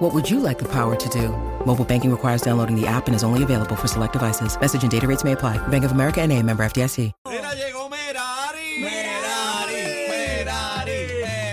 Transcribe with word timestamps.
What 0.00 0.14
would 0.14 0.30
you 0.30 0.40
like 0.40 0.58
the 0.58 0.68
power 0.68 0.96
to 0.96 1.08
do? 1.10 1.28
Mobile 1.66 1.84
banking 1.84 2.10
requires 2.10 2.40
downloading 2.40 2.74
the 2.74 2.86
app 2.86 3.06
and 3.06 3.14
is 3.14 3.22
only 3.22 3.42
available 3.42 3.76
for 3.76 3.86
select 3.86 4.14
devices. 4.14 4.58
Message 4.58 4.82
and 4.82 4.90
data 4.90 5.06
rates 5.06 5.24
may 5.24 5.32
apply. 5.32 5.58
Bank 5.68 5.84
of 5.84 5.92
America 5.92 6.22
and 6.22 6.32
a 6.32 6.42
member 6.42 6.64
FDIC. 6.64 7.12
Mira, 7.28 7.52
llegó 7.54 7.88
Merari. 7.90 8.80
Merari, 8.80 10.08
Merari, 10.08 11.06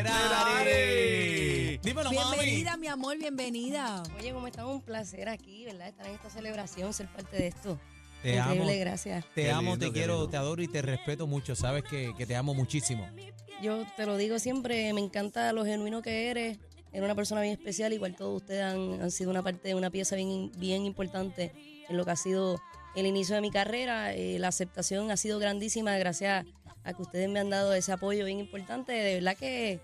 Merari. 0.04 1.78
Dímelo, 1.84 2.10
mami. 2.14 2.38
Bienvenida, 2.38 2.78
mi 2.78 2.88
amor, 2.88 3.18
bienvenida. 3.18 4.02
Oye, 4.18 4.32
¿cómo 4.32 4.48
están? 4.48 4.66
Un 4.68 4.82
placer 4.82 5.28
aquí, 5.28 5.66
¿verdad? 5.66 5.90
Estar 5.90 6.06
en 6.08 6.14
esta 6.14 6.30
celebración, 6.30 6.94
ser 6.94 7.08
parte 7.08 7.36
de 7.36 7.48
esto. 7.48 7.78
Te 8.24 8.40
amo. 8.40 8.54
Increíble, 8.54 8.80
gracias. 8.80 9.26
Te 9.36 9.44
Qué 9.44 9.52
amo, 9.52 9.72
lindo, 9.72 9.86
te 9.88 9.92
quiero, 9.92 10.14
lindo. 10.14 10.30
te 10.30 10.38
adoro 10.38 10.62
y 10.64 10.70
te 10.70 10.82
respeto 10.82 11.28
mucho. 11.28 11.54
Sabes 11.54 11.84
que, 11.84 12.14
que 12.18 12.26
te 12.26 12.36
amo 12.38 12.54
muchísimo. 12.54 13.06
Yo 13.62 13.84
te 13.98 14.06
lo 14.06 14.16
digo 14.16 14.40
siempre, 14.40 14.94
me 14.94 15.02
encanta 15.02 15.52
lo 15.52 15.66
genuino 15.66 16.02
que 16.02 16.30
eres. 16.30 16.58
Eres 16.98 17.06
una 17.06 17.16
persona 17.16 17.42
bien 17.42 17.54
especial, 17.54 17.94
igual 17.94 18.16
todos 18.16 18.42
ustedes 18.42 18.64
han, 18.64 19.02
han 19.02 19.12
sido 19.12 19.30
una 19.30 19.44
parte, 19.44 19.76
una 19.76 19.92
pieza 19.92 20.16
bien, 20.16 20.52
bien 20.58 20.84
importante 20.86 21.52
en 21.88 21.96
lo 21.96 22.04
que 22.06 22.12
ha 22.12 22.16
sido 22.16 22.60
el 22.96 23.06
inicio 23.06 23.36
de 23.36 23.42
mi 23.42 23.52
carrera. 23.52 24.14
Eh, 24.16 24.40
la 24.40 24.48
aceptación 24.48 25.12
ha 25.12 25.18
sido 25.18 25.38
grandísima 25.38 25.96
gracias 26.00 26.46
a 26.84 26.94
que 26.94 27.02
ustedes 27.04 27.30
me 27.30 27.40
han 27.40 27.52
dado 27.52 27.74
ese 27.76 27.92
apoyo 27.92 28.26
bien 28.26 28.40
importante. 28.40 28.94
De 28.94 29.14
verdad 29.14 29.38
que 29.38 29.80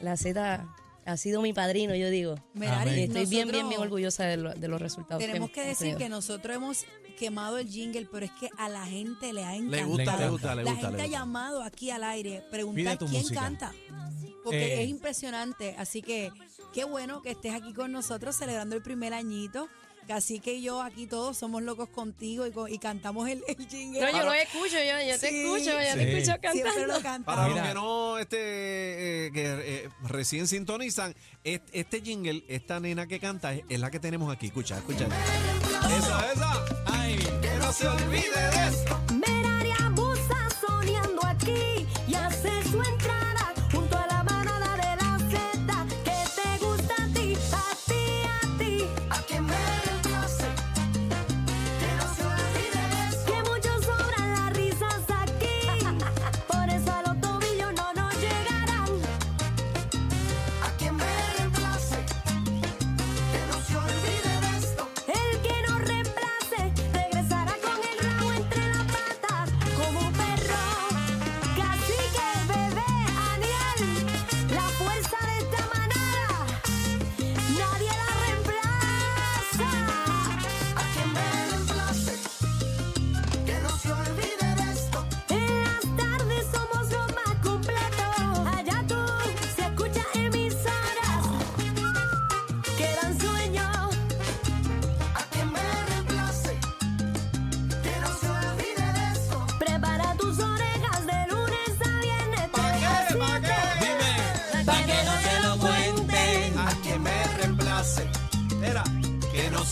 la 0.00 0.18
Z 0.18 0.66
ha 1.06 1.16
sido 1.16 1.40
mi 1.40 1.54
padrino, 1.54 1.94
yo 1.94 2.10
digo. 2.10 2.34
Merari, 2.52 2.90
Amén. 2.90 2.98
Y 2.98 3.02
estoy 3.04 3.24
bien, 3.26 3.50
bien, 3.50 3.66
bien 3.68 3.80
orgullosa 3.80 4.24
de, 4.26 4.36
lo- 4.36 4.52
de 4.54 4.68
los 4.68 4.82
resultados. 4.82 5.24
Tenemos 5.24 5.50
que 5.50 5.62
hemos 5.62 5.68
decir 5.78 5.94
tenido. 5.94 5.98
que 5.98 6.08
nosotros 6.10 6.54
hemos 6.56 6.84
quemado 7.18 7.56
el 7.56 7.68
jingle, 7.70 8.06
pero 8.12 8.26
es 8.26 8.32
que 8.32 8.50
a 8.58 8.68
la 8.68 8.84
gente 8.84 9.32
le 9.32 9.44
ha 9.44 9.54
encantado. 9.56 9.88
gusta, 9.88 10.16
le 10.18 10.28
gusta, 10.28 10.54
le 10.56 10.64
la 10.64 10.70
gusta, 10.72 10.86
gente 10.88 10.96
le 10.98 11.02
ha 11.04 11.18
llamado 11.18 11.62
aquí 11.62 11.90
al 11.90 12.04
aire, 12.04 12.42
preguntar 12.50 12.98
quién 12.98 13.10
música. 13.12 13.40
canta. 13.40 13.72
Porque 14.44 14.74
Eh. 14.74 14.82
es 14.84 14.88
impresionante. 14.88 15.74
Así 15.78 16.02
que 16.02 16.30
qué 16.72 16.84
bueno 16.84 17.22
que 17.22 17.30
estés 17.30 17.54
aquí 17.54 17.72
con 17.74 17.92
nosotros 17.92 18.36
celebrando 18.36 18.76
el 18.76 18.82
primer 18.82 19.12
añito. 19.14 19.68
Así 20.08 20.40
que 20.40 20.60
yo 20.60 20.82
aquí 20.82 21.06
todos 21.06 21.36
somos 21.36 21.62
locos 21.62 21.88
contigo 21.88 22.44
y, 22.44 22.50
co- 22.50 22.66
y 22.66 22.78
cantamos 22.78 23.28
el, 23.28 23.44
el 23.46 23.68
jingle. 23.68 24.00
No, 24.00 24.10
yo 24.18 24.24
lo 24.24 24.32
escucho, 24.32 24.76
yo, 24.78 25.08
yo 25.08 25.18
te 25.20 25.28
escucho, 25.42 25.64
yo 25.70 25.78
sí. 25.92 25.98
te 25.98 26.18
escucho 26.18 26.36
Siempre 26.40 26.62
cantando. 26.62 26.86
lo 26.86 27.00
cantamos. 27.02 27.24
Para 27.26 27.48
los 27.48 27.68
que 27.68 27.74
no 27.74 28.18
este, 28.18 29.26
eh, 29.26 29.30
que 29.32 29.44
eh, 29.84 29.88
recién 30.08 30.48
sintonizan, 30.48 31.14
est- 31.44 31.62
este 31.70 32.00
jingle, 32.00 32.42
esta 32.48 32.80
nena 32.80 33.06
que 33.06 33.20
canta 33.20 33.54
es, 33.54 33.62
es 33.68 33.78
la 33.78 33.90
que 33.92 34.00
tenemos 34.00 34.32
aquí. 34.32 34.46
Escucha, 34.46 34.78
escucha. 34.78 35.06
Esa, 35.06 36.32
esa. 36.32 36.64
Ay, 36.86 37.16
Que 37.40 37.54
no 37.60 37.72
se 37.72 37.86
olvide 37.86 38.50
de 38.50 38.68
esto. 38.68 39.00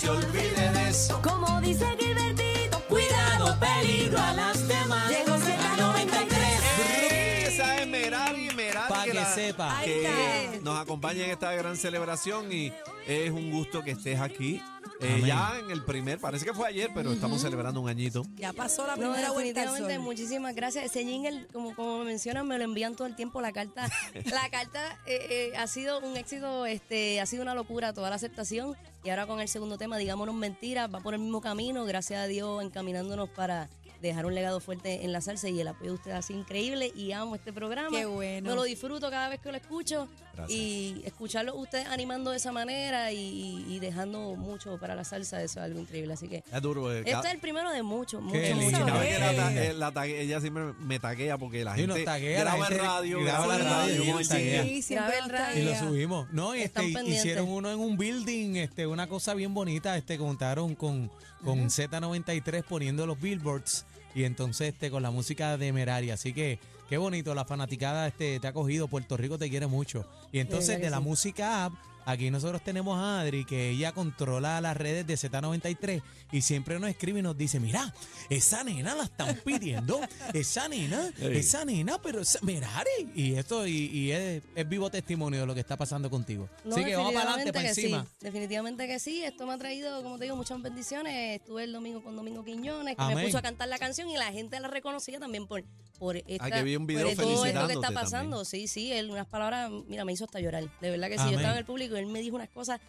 Se 0.00 0.10
olvide 0.10 0.72
de 0.72 0.88
eso. 0.90 1.20
Como 1.22 1.60
dice 1.60 1.84
Gilbertito, 1.98 2.80
Cuidado, 2.88 3.58
peligro 3.58 4.18
a 4.18 4.32
las 4.32 4.68
demás. 4.68 5.10
Llegó 5.10 5.36
Z93. 5.36 7.48
Esa 7.48 7.80
es 7.80 7.86
Merari, 7.88 8.50
Merari. 8.54 8.88
Pa' 8.92 9.04
que 9.04 9.14
la- 9.14 9.34
sepa. 9.34 9.78
Ahí 9.78 9.84
que 9.86 10.06
está. 10.06 10.60
nos 10.62 10.78
acompaña 10.80 11.24
en 11.24 11.30
esta 11.30 11.52
gran 11.52 11.76
celebración 11.76 12.52
y 12.52 12.72
es 13.06 13.30
un 13.30 13.50
gusto 13.50 13.82
que 13.82 13.92
estés 13.92 14.20
aquí. 14.20 14.62
Eh, 15.00 15.22
ya 15.24 15.58
en 15.58 15.70
el 15.70 15.84
primer, 15.84 16.18
parece 16.18 16.44
que 16.44 16.52
fue 16.52 16.66
ayer, 16.68 16.90
pero 16.94 17.12
estamos 17.12 17.40
celebrando 17.40 17.80
un 17.80 17.88
añito. 17.88 18.24
Ya 18.36 18.52
pasó 18.52 18.86
la 18.86 18.96
No, 18.96 19.02
primera 19.12 19.30
vuelta 19.30 19.60
al 19.60 19.66
definitivamente, 19.68 19.94
sol. 19.94 20.02
muchísimas 20.04 20.54
gracias. 20.54 20.84
Ese 20.86 21.04
jingle, 21.04 21.46
como, 21.52 21.74
como 21.74 21.98
me 22.00 22.06
mencionan, 22.06 22.46
me 22.48 22.58
lo 22.58 22.64
envían 22.64 22.96
todo 22.96 23.06
el 23.06 23.14
tiempo. 23.14 23.40
La 23.40 23.52
carta, 23.52 23.88
la 24.24 24.48
carta 24.50 24.98
eh, 25.06 25.50
eh, 25.52 25.56
ha 25.56 25.66
sido 25.68 26.00
un 26.00 26.16
éxito, 26.16 26.66
este, 26.66 27.20
ha 27.20 27.26
sido 27.26 27.42
una 27.42 27.54
locura 27.54 27.92
toda 27.92 28.10
la 28.10 28.16
aceptación. 28.16 28.76
Y 29.04 29.10
ahora 29.10 29.26
con 29.26 29.40
el 29.40 29.48
segundo 29.48 29.78
tema, 29.78 29.96
digámonos 29.98 30.34
mentiras, 30.34 30.92
va 30.92 31.00
por 31.00 31.14
el 31.14 31.20
mismo 31.20 31.40
camino, 31.40 31.84
gracias 31.84 32.20
a 32.20 32.26
Dios, 32.26 32.62
encaminándonos 32.64 33.28
para 33.30 33.68
dejar 34.02 34.26
un 34.26 34.34
legado 34.34 34.60
fuerte 34.60 35.04
en 35.04 35.12
la 35.12 35.20
salsa 35.20 35.48
y 35.48 35.60
el 35.60 35.66
apoyo 35.68 35.90
de 35.90 35.96
ustedes 35.96 36.16
ha 36.16 36.22
sido 36.22 36.38
increíble 36.38 36.92
y 36.94 37.10
amo 37.12 37.34
este 37.34 37.52
programa. 37.52 37.90
Qué 37.90 38.06
bueno. 38.06 38.50
Me 38.50 38.54
lo 38.56 38.62
disfruto 38.62 39.10
cada 39.10 39.28
vez 39.28 39.40
que 39.40 39.50
lo 39.50 39.56
escucho 39.56 40.08
Gracias. 40.38 40.58
y 40.58 41.02
escucharlo 41.04 41.54
ustedes 41.56 41.86
animando 41.86 42.30
de 42.30 42.36
esa 42.38 42.52
manera 42.52 43.12
y, 43.12 43.64
y 43.68 43.78
dejando 43.80 44.34
mucho 44.36 44.78
para 44.78 44.94
la 44.94 45.04
salsa, 45.04 45.42
eso 45.42 45.58
es 45.60 45.64
algo 45.64 45.80
increíble. 45.80 46.12
Así 46.14 46.28
que 46.28 46.42
Es 46.52 46.62
duro. 46.62 46.92
eh, 46.92 47.00
este 47.04 47.28
es 47.28 47.34
el 47.34 47.40
primero 47.40 47.70
de 47.70 47.82
muchos, 47.82 48.22
muchos, 48.22 48.54
muchos. 48.56 48.78
cada 48.80 48.98
vez 49.00 49.14
que 49.14 49.20
la 49.20 49.34
ta- 49.36 49.52
Qué 49.52 49.66
eh, 49.68 49.72
la 49.74 49.92
tague- 49.92 50.20
ella 50.20 50.40
siempre 50.40 50.64
me 50.80 50.98
taguea 50.98 51.36
porque 51.38 51.64
la 51.64 51.74
Sí, 51.74 51.80
gente 51.82 51.94
nos 51.96 52.04
taguea, 52.04 52.38
la 52.38 52.50
graba 52.50 52.58
en 52.58 52.64
gente 52.72 52.82
radio, 52.84 53.20
graba 53.24 53.46
la 53.46 53.58
radio 53.58 54.04
y 54.04 54.06
nos 54.12 54.28
taguea. 54.28 54.62
Sí, 54.64 54.82
siempre 54.82 55.14
el 55.54 55.64
lo 55.66 55.74
subimos. 55.78 56.32
No, 56.32 56.54
y 56.54 56.62
Están 56.62 56.84
este, 56.84 56.94
pendientes. 56.96 57.24
hicieron 57.24 57.48
uno 57.48 57.70
en 57.72 57.78
un 57.78 57.96
building, 57.96 58.56
este, 58.56 58.86
una 58.86 59.06
cosa 59.08 59.34
bien 59.34 59.52
bonita, 59.54 59.96
este, 59.96 60.18
contaron 60.18 60.74
con, 60.74 61.10
con 61.44 61.68
Z93 61.68 62.62
poniendo 62.64 63.06
los 63.06 63.20
billboards 63.20 63.84
y 64.14 64.24
entonces 64.24 64.68
este, 64.72 64.90
con 64.90 65.02
la 65.02 65.10
música 65.10 65.56
de 65.56 65.72
Merari. 65.72 66.10
Así 66.10 66.32
que 66.32 66.58
qué 66.88 66.96
bonito, 66.96 67.34
la 67.34 67.44
fanaticada 67.44 68.08
este, 68.08 68.40
te 68.40 68.46
ha 68.46 68.52
cogido, 68.52 68.88
Puerto 68.88 69.16
Rico 69.16 69.38
te 69.38 69.50
quiere 69.50 69.66
mucho. 69.66 70.06
Y 70.32 70.38
entonces 70.40 70.80
de 70.80 70.90
la 70.90 70.98
sí. 70.98 71.04
música 71.04 71.66
app, 71.66 71.74
aquí 72.06 72.30
nosotros 72.30 72.62
tenemos 72.62 72.98
a 72.98 73.20
Adri, 73.20 73.44
que 73.44 73.70
ella 73.70 73.92
controla 73.92 74.60
las 74.60 74.76
redes 74.76 75.06
de 75.06 75.14
Z93 75.14 76.02
y 76.32 76.40
siempre 76.40 76.78
nos 76.78 76.88
escribe 76.88 77.20
y 77.20 77.22
nos 77.22 77.36
dice, 77.36 77.60
mira, 77.60 77.92
esa 78.30 78.64
nena 78.64 78.94
la 78.94 79.04
están 79.04 79.38
pidiendo, 79.44 80.00
esa 80.34 80.68
nena, 80.68 81.10
esa 81.20 81.64
nena, 81.66 82.00
pero 82.00 82.20
esa, 82.20 82.38
Merari. 82.42 83.10
Y 83.14 83.34
esto 83.34 83.66
y, 83.66 83.90
y 83.92 84.12
es, 84.12 84.42
es 84.54 84.68
vivo 84.68 84.90
testimonio 84.90 85.40
de 85.40 85.46
lo 85.46 85.54
que 85.54 85.60
está 85.60 85.76
pasando 85.76 86.08
contigo. 86.08 86.48
No, 86.64 86.76
Así 86.76 86.84
que 86.84 86.96
vamos 86.96 87.12
para 87.12 87.34
adelante, 87.34 87.52
definitivamente 87.52 87.52
para 87.52 87.62
que 87.62 87.68
encima. 87.68 88.04
Sí, 88.04 88.24
definitivamente 88.24 88.86
que 88.86 88.98
sí. 88.98 89.22
Esto 89.22 89.46
me 89.46 89.52
ha 89.52 89.58
traído, 89.58 90.02
como 90.02 90.18
te 90.18 90.24
digo, 90.24 90.36
muchas 90.36 90.62
bendiciones. 90.62 91.40
Estuve 91.40 91.64
el 91.64 91.72
domingo 91.72 92.02
con 92.02 92.16
Domingo 92.16 92.42
Quiñones, 92.44 92.96
que 92.96 93.02
Amén. 93.02 93.16
me 93.16 93.24
puso 93.24 93.38
a 93.38 93.42
cantar 93.42 93.68
la 93.68 93.78
canción 93.78 94.08
y 94.08 94.16
la 94.16 94.32
gente 94.32 94.58
la 94.60 94.68
reconocía 94.68 95.18
también 95.18 95.46
por, 95.46 95.62
por 95.98 96.16
esta, 96.16 96.50
que 96.50 96.62
vi 96.62 96.76
un 96.76 96.86
video 96.86 97.06
por 97.08 97.16
todo 97.24 97.44
esto 97.46 97.66
que 97.66 97.72
está 97.74 97.90
pasando. 97.90 98.36
también. 98.42 98.46
Sí, 98.46 98.68
sí, 98.68 98.92
él 98.92 99.10
unas 99.10 99.26
palabras, 99.26 99.70
mira, 99.88 100.04
me 100.04 100.12
hizo 100.12 100.24
hasta 100.24 100.40
llorar. 100.40 100.64
De 100.80 100.90
verdad 100.90 101.08
que 101.08 101.14
sí, 101.14 101.20
Amén. 101.20 101.32
yo 101.32 101.38
estaba 101.38 101.54
en 101.54 101.58
el 101.58 101.64
público 101.64 101.96
y 101.96 101.98
él 102.00 102.06
me 102.06 102.20
dijo 102.20 102.36
unas 102.36 102.48
cosas 102.50 102.80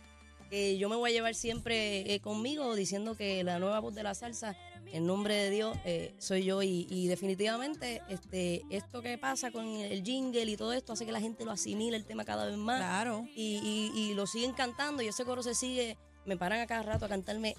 que 0.49 0.77
yo 0.79 0.89
me 0.89 0.95
voy 0.95 1.11
a 1.11 1.13
llevar 1.13 1.35
siempre 1.35 2.13
eh, 2.13 2.19
conmigo, 2.21 2.73
diciendo 2.75 3.15
que 3.15 3.43
la 3.43 3.59
nueva 3.59 3.79
voz 3.79 3.93
de 3.93 4.01
la 4.01 4.15
salsa, 4.15 4.55
en 4.91 5.05
nombre 5.05 5.35
de 5.35 5.49
Dios, 5.51 5.77
eh, 5.85 6.15
soy 6.17 6.43
yo. 6.43 6.63
Y, 6.63 6.87
y 6.89 7.05
definitivamente 7.07 8.01
este 8.09 8.63
esto 8.71 9.03
que 9.03 9.17
pasa 9.19 9.51
con 9.51 9.65
el 9.67 10.03
jingle 10.03 10.45
y 10.45 10.57
todo 10.57 10.73
esto 10.73 10.93
hace 10.93 11.05
que 11.05 11.11
la 11.11 11.19
gente 11.21 11.45
lo 11.45 11.51
asimile 11.51 11.95
el 11.97 12.05
tema 12.05 12.25
cada 12.25 12.45
vez 12.47 12.57
más 12.57 12.79
Claro. 12.79 13.27
y, 13.35 13.59
y- 13.63 13.99
y 13.99 14.13
lo 14.15 14.25
siguen 14.25 14.53
cantando 14.53 15.03
y 15.03 15.07
ese 15.07 15.23
coro 15.25 15.43
se 15.43 15.53
sigue, 15.53 15.97
me 16.25 16.35
paran 16.37 16.59
a 16.61 16.65
cada 16.67 16.81
rato 16.81 17.05
a 17.05 17.09
cantarme 17.09 17.53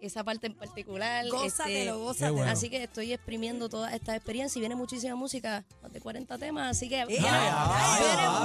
esa 0.00 0.22
parte 0.24 0.46
en 0.46 0.54
particular. 0.54 1.26
Gózatelo, 1.28 1.78
este, 1.78 1.90
gózatelo. 1.92 2.34
bueno. 2.34 2.52
Así 2.52 2.68
que 2.70 2.82
estoy 2.82 3.12
exprimiendo 3.12 3.68
toda 3.68 3.94
esta 3.94 4.14
experiencia 4.14 4.58
y 4.58 4.60
viene 4.60 4.74
muchísima 4.74 5.14
música, 5.16 5.64
más 5.82 5.92
de 5.92 6.00
40 6.00 6.38
temas, 6.38 6.76
así 6.76 6.88
que 6.88 7.00
Eh, 7.02 7.06
viene, 7.08 7.28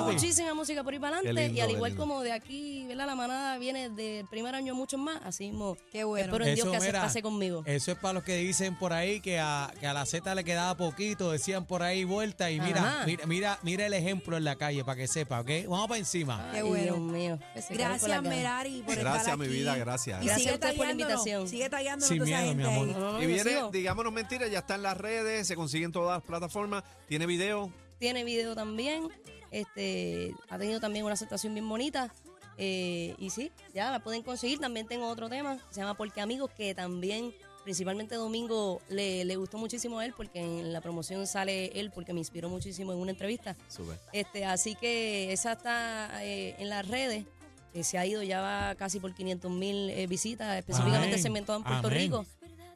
muchísima 0.05 0.50
por 0.83 0.93
ahí 0.93 0.99
para 0.99 1.17
adelante 1.17 1.51
y 1.53 1.59
al 1.59 1.71
igual 1.71 1.95
como 1.95 2.21
de 2.21 2.31
aquí, 2.31 2.85
¿verdad? 2.87 3.05
La 3.07 3.15
manada 3.15 3.57
viene 3.57 3.89
del 3.89 4.27
primer 4.27 4.55
año 4.55 4.75
muchos 4.75 4.99
más, 4.99 5.19
así 5.23 5.45
mismo. 5.49 5.77
Qué 5.91 6.03
bueno. 6.03 6.25
Espero 6.27 6.45
en 6.45 6.55
Dios 6.55 6.65
que 6.67 6.77
mira, 6.79 6.89
aceptase 6.89 7.21
conmigo. 7.21 7.63
Eso 7.65 7.91
es 7.91 7.97
para 7.97 8.13
los 8.13 8.23
que 8.23 8.35
dicen 8.37 8.77
por 8.77 8.93
ahí 8.93 9.19
que 9.21 9.39
a, 9.39 9.71
que 9.79 9.87
a 9.87 9.93
la 9.93 10.05
Z 10.05 10.33
le 10.35 10.43
quedaba 10.43 10.75
poquito, 10.75 11.31
decían 11.31 11.65
por 11.65 11.83
ahí 11.83 12.03
vuelta 12.03 12.51
y 12.51 12.59
mira, 12.59 13.03
mira, 13.05 13.25
mira, 13.25 13.59
mira 13.63 13.85
el 13.85 13.93
ejemplo 13.93 14.37
en 14.37 14.43
la 14.43 14.55
calle 14.55 14.83
para 14.83 14.95
que 14.97 15.07
sepa, 15.07 15.41
¿ok? 15.41 15.49
Vamos 15.67 15.87
para 15.87 15.99
encima. 15.99 16.49
Qué 16.51 16.57
Ay, 16.57 16.63
bueno. 16.63 16.83
Dios 16.83 16.99
mío. 16.99 17.39
se 17.59 17.73
Gracias. 17.73 18.21
Merari, 18.23 18.81
por 18.83 18.95
Gracias, 18.95 19.23
estar 19.23 19.37
mi 19.37 19.47
vida, 19.47 19.75
gracias. 19.77 20.21
Y 20.21 20.25
Gracias 20.25 20.37
sigue 20.39 20.51
a 20.51 20.53
ustedes 20.55 20.75
por 20.75 20.85
la 20.85 20.91
invitación. 20.91 21.47
Sigue 21.47 21.69
tagueándonos 21.69 22.07
Sin 22.09 22.23
miedo, 22.23 22.53
mi 22.53 22.63
amor. 22.63 22.87
No, 22.87 23.11
no, 23.13 23.21
Y 23.23 23.27
viene, 23.27 23.51
sigo. 23.51 23.69
digámonos 23.71 24.13
mentiras, 24.13 24.49
ya 24.51 24.59
está 24.59 24.75
en 24.75 24.83
las 24.83 24.97
redes, 24.97 25.47
se 25.47 25.55
consiguen 25.55 25.91
todas 25.91 26.17
las 26.17 26.23
plataformas, 26.27 26.83
tiene 27.07 27.25
video. 27.25 27.71
Tiene 28.01 28.23
video 28.23 28.55
también. 28.55 29.09
Este, 29.51 30.33
ha 30.49 30.57
tenido 30.57 30.79
también 30.79 31.05
una 31.05 31.13
aceptación 31.13 31.53
bien 31.53 31.69
bonita. 31.69 32.11
Eh, 32.57 33.13
y 33.19 33.29
sí, 33.29 33.51
ya 33.75 33.91
la 33.91 33.99
pueden 33.99 34.23
conseguir. 34.23 34.57
También 34.57 34.87
tengo 34.87 35.07
otro 35.07 35.29
tema, 35.29 35.59
se 35.69 35.81
llama 35.81 35.93
Porque 35.93 36.19
Amigos, 36.19 36.49
que 36.57 36.73
también, 36.73 37.31
principalmente 37.63 38.15
Domingo, 38.15 38.81
le, 38.89 39.23
le 39.23 39.35
gustó 39.35 39.59
muchísimo 39.59 39.99
a 39.99 40.05
él, 40.05 40.15
porque 40.17 40.39
en 40.39 40.73
la 40.73 40.81
promoción 40.81 41.27
sale 41.27 41.67
él, 41.79 41.91
porque 41.91 42.11
me 42.11 42.19
inspiró 42.19 42.49
muchísimo 42.49 42.91
en 42.91 42.97
una 42.97 43.11
entrevista. 43.11 43.55
Sube. 43.69 43.95
Este, 44.13 44.45
así 44.45 44.73
que 44.73 45.31
esa 45.31 45.51
está 45.51 46.25
eh, 46.25 46.55
en 46.57 46.69
las 46.69 46.87
redes. 46.87 47.25
eh, 47.75 47.83
se 47.83 47.99
ha 47.99 48.05
ido 48.07 48.23
ya 48.23 48.41
va 48.41 48.73
casi 48.73 48.99
por 48.99 49.13
500 49.13 49.51
mil 49.51 50.07
visitas, 50.07 50.57
específicamente 50.57 51.09
Amén. 51.09 51.21
segmentado 51.21 51.59
en 51.59 51.65
Puerto 51.65 51.87
Amén. 51.87 51.99
Rico. 51.99 52.25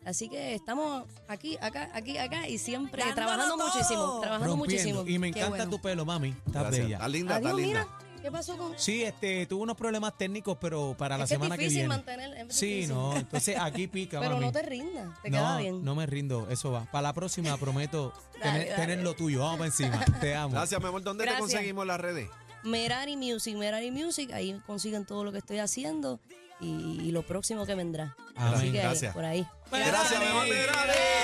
Así 0.06 0.30
que 0.30 0.54
estamos 0.54 1.04
aquí, 1.28 1.58
acá, 1.62 1.90
aquí, 1.94 2.18
acá 2.18 2.48
y 2.48 2.58
siempre 2.60 3.02
Dándolo 3.04 3.16
trabajando 3.28 3.56
todo. 3.58 3.68
muchísimo, 3.74 4.20
trabajando 4.22 4.56
Rompiendo. 4.56 4.56
muchísimo. 4.94 5.04
Y 5.16 5.20
me 5.20 5.32
Qué 5.32 5.40
encanta 5.40 5.58
bueno. 5.66 5.72
tu 5.72 5.82
pelo, 5.82 6.06
mami. 6.06 6.30
Estás 6.46 6.62
Gracias. 6.64 6.84
bella. 6.86 6.96
Está 6.98 7.08
linda, 7.08 7.36
está 7.38 7.50
Adiós, 7.50 7.62
linda. 7.62 7.88
mira, 8.14 8.22
¿qué 8.22 8.32
pasó 8.32 8.56
con...? 8.58 8.74
Sí, 8.78 9.02
este, 9.04 9.46
tuve 9.48 9.64
unos 9.64 9.76
problemas 9.76 10.16
técnicos, 10.18 10.58
pero 10.62 10.96
para 10.96 11.18
la 11.18 11.24
es 11.24 11.30
que 11.32 11.36
semana 11.36 11.56
es 11.56 11.60
que 11.60 11.64
difícil 11.66 11.80
viene. 11.88 11.88
mantener... 11.96 12.38
es 12.48 12.56
Sí, 12.56 12.66
difícil. 12.68 12.94
no, 12.96 13.16
entonces 13.18 13.58
aquí 13.60 13.88
pica, 13.88 14.20
Pero 14.22 14.34
mami. 14.36 14.46
no 14.46 14.52
te 14.52 14.62
rindas, 14.62 15.22
te 15.24 15.32
queda 15.32 15.58
bien. 15.58 15.84
no 15.84 15.96
me 15.96 16.06
rindo, 16.06 16.48
eso 16.52 16.72
va. 16.72 16.86
Para 16.92 17.02
la 17.04 17.14
próxima 17.14 17.58
prometo 17.60 18.14
Dale, 18.40 18.42
tener, 18.60 18.70
dale. 18.70 18.82
tener 18.82 19.04
lo 19.04 19.16
tuyo. 19.16 19.40
Vamos 19.40 19.58
para 19.58 19.68
encima. 19.68 20.06
Te 20.22 20.36
amo. 20.36 20.54
Gracias, 20.54 20.80
mi 20.80 20.88
amor. 20.88 21.02
¿Dónde 21.02 21.24
te 21.24 21.32
Gracias. 21.32 21.52
conseguimos 21.52 21.88
las 21.88 22.00
redes? 22.00 22.30
Merari 22.64 23.18
Music, 23.18 23.56
Merari 23.56 23.90
Music, 23.92 24.32
ahí 24.34 24.60
consiguen 24.68 25.06
todo 25.06 25.24
lo 25.24 25.32
que 25.32 25.38
estoy 25.40 25.58
haciendo 25.60 26.20
y, 26.60 27.00
y 27.02 27.12
lo 27.12 27.24
próximo 27.24 27.66
que 27.66 27.76
vendrá. 27.76 28.16
Amén. 28.36 28.54
Así 28.54 28.72
que 28.72 28.80
Gracias. 28.80 29.14
por 29.14 29.26
ahí. 29.26 29.46
Gracias. 29.72 30.20
Merari. 30.20 31.15